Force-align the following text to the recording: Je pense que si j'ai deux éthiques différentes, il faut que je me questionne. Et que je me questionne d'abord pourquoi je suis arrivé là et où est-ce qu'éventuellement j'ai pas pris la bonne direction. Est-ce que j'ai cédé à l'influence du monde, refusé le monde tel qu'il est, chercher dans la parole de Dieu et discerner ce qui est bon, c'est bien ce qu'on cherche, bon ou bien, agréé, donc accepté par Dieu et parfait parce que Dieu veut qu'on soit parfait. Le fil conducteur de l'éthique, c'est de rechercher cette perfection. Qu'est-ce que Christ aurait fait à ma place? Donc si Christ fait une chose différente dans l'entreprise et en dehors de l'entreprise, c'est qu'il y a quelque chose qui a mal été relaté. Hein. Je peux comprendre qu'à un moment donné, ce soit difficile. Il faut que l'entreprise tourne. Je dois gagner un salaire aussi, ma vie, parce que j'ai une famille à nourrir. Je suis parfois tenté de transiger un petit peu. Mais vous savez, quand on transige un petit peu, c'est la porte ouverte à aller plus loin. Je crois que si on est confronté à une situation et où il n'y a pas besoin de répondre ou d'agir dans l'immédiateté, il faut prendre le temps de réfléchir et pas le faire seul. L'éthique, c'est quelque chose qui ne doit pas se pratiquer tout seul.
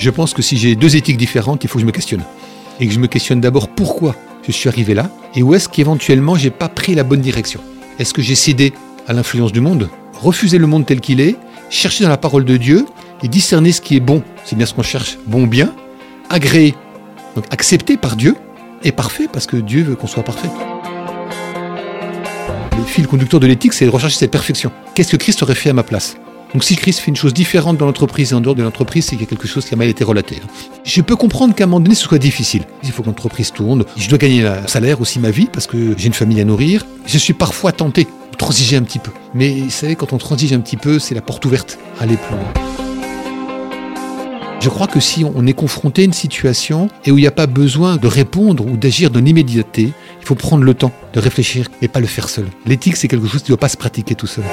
Je 0.00 0.08
pense 0.08 0.32
que 0.32 0.40
si 0.40 0.56
j'ai 0.56 0.76
deux 0.76 0.96
éthiques 0.96 1.18
différentes, 1.18 1.62
il 1.62 1.68
faut 1.68 1.74
que 1.74 1.82
je 1.82 1.86
me 1.86 1.92
questionne. 1.92 2.24
Et 2.80 2.86
que 2.86 2.92
je 2.94 2.98
me 2.98 3.06
questionne 3.06 3.38
d'abord 3.38 3.68
pourquoi 3.68 4.16
je 4.46 4.50
suis 4.50 4.66
arrivé 4.66 4.94
là 4.94 5.10
et 5.34 5.42
où 5.42 5.54
est-ce 5.54 5.68
qu'éventuellement 5.68 6.36
j'ai 6.36 6.48
pas 6.48 6.70
pris 6.70 6.94
la 6.94 7.04
bonne 7.04 7.20
direction. 7.20 7.60
Est-ce 7.98 8.14
que 8.14 8.22
j'ai 8.22 8.34
cédé 8.34 8.72
à 9.06 9.12
l'influence 9.12 9.52
du 9.52 9.60
monde, 9.60 9.90
refusé 10.14 10.56
le 10.56 10.66
monde 10.66 10.86
tel 10.86 11.02
qu'il 11.02 11.20
est, 11.20 11.36
chercher 11.68 12.04
dans 12.04 12.08
la 12.10 12.16
parole 12.16 12.46
de 12.46 12.56
Dieu 12.56 12.86
et 13.22 13.28
discerner 13.28 13.72
ce 13.72 13.82
qui 13.82 13.94
est 13.94 14.00
bon, 14.00 14.22
c'est 14.46 14.56
bien 14.56 14.64
ce 14.64 14.72
qu'on 14.72 14.82
cherche, 14.82 15.18
bon 15.26 15.42
ou 15.42 15.46
bien, 15.46 15.74
agréé, 16.30 16.74
donc 17.36 17.44
accepté 17.50 17.98
par 17.98 18.16
Dieu 18.16 18.36
et 18.82 18.92
parfait 18.92 19.28
parce 19.30 19.46
que 19.46 19.58
Dieu 19.58 19.82
veut 19.82 19.96
qu'on 19.96 20.06
soit 20.06 20.22
parfait. 20.22 20.48
Le 22.78 22.84
fil 22.86 23.06
conducteur 23.06 23.38
de 23.38 23.46
l'éthique, 23.46 23.74
c'est 23.74 23.84
de 23.84 23.90
rechercher 23.90 24.16
cette 24.16 24.30
perfection. 24.30 24.72
Qu'est-ce 24.94 25.12
que 25.12 25.18
Christ 25.18 25.42
aurait 25.42 25.54
fait 25.54 25.68
à 25.68 25.74
ma 25.74 25.82
place? 25.82 26.16
Donc 26.52 26.64
si 26.64 26.74
Christ 26.74 27.00
fait 27.00 27.08
une 27.08 27.16
chose 27.16 27.32
différente 27.32 27.76
dans 27.76 27.86
l'entreprise 27.86 28.32
et 28.32 28.34
en 28.34 28.40
dehors 28.40 28.56
de 28.56 28.62
l'entreprise, 28.62 29.04
c'est 29.04 29.10
qu'il 29.10 29.20
y 29.20 29.24
a 29.24 29.30
quelque 29.30 29.46
chose 29.46 29.64
qui 29.64 29.74
a 29.74 29.76
mal 29.76 29.88
été 29.88 30.02
relaté. 30.02 30.36
Hein. 30.42 30.48
Je 30.84 31.00
peux 31.00 31.14
comprendre 31.14 31.54
qu'à 31.54 31.64
un 31.64 31.66
moment 31.68 31.80
donné, 31.80 31.94
ce 31.94 32.02
soit 32.02 32.18
difficile. 32.18 32.64
Il 32.82 32.90
faut 32.90 33.02
que 33.02 33.06
l'entreprise 33.06 33.52
tourne. 33.52 33.84
Je 33.96 34.08
dois 34.08 34.18
gagner 34.18 34.44
un 34.46 34.66
salaire 34.66 35.00
aussi, 35.00 35.20
ma 35.20 35.30
vie, 35.30 35.46
parce 35.52 35.68
que 35.68 35.94
j'ai 35.96 36.08
une 36.08 36.12
famille 36.12 36.40
à 36.40 36.44
nourrir. 36.44 36.84
Je 37.06 37.18
suis 37.18 37.34
parfois 37.34 37.70
tenté 37.70 38.04
de 38.04 38.36
transiger 38.36 38.76
un 38.76 38.82
petit 38.82 38.98
peu. 38.98 39.12
Mais 39.32 39.60
vous 39.60 39.70
savez, 39.70 39.94
quand 39.94 40.12
on 40.12 40.18
transige 40.18 40.52
un 40.52 40.60
petit 40.60 40.76
peu, 40.76 40.98
c'est 40.98 41.14
la 41.14 41.20
porte 41.20 41.44
ouverte 41.44 41.78
à 41.98 42.02
aller 42.02 42.16
plus 42.16 42.34
loin. 42.34 42.52
Je 44.60 44.68
crois 44.68 44.88
que 44.88 45.00
si 45.00 45.24
on 45.24 45.46
est 45.46 45.54
confronté 45.54 46.02
à 46.02 46.04
une 46.04 46.12
situation 46.12 46.88
et 47.04 47.12
où 47.12 47.16
il 47.16 47.22
n'y 47.22 47.26
a 47.26 47.32
pas 47.32 47.46
besoin 47.46 47.96
de 47.96 48.06
répondre 48.06 48.66
ou 48.66 48.76
d'agir 48.76 49.10
dans 49.10 49.20
l'immédiateté, 49.20 49.92
il 50.20 50.26
faut 50.26 50.34
prendre 50.34 50.64
le 50.64 50.74
temps 50.74 50.92
de 51.14 51.20
réfléchir 51.20 51.68
et 51.80 51.88
pas 51.88 52.00
le 52.00 52.06
faire 52.06 52.28
seul. 52.28 52.46
L'éthique, 52.66 52.96
c'est 52.96 53.08
quelque 53.08 53.26
chose 53.26 53.40
qui 53.42 53.50
ne 53.50 53.56
doit 53.56 53.60
pas 53.60 53.70
se 53.70 53.78
pratiquer 53.78 54.14
tout 54.14 54.26
seul. 54.26 54.44